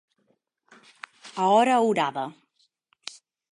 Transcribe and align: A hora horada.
A 1.45 1.51
hora 1.57 1.75
horada. 1.89 2.25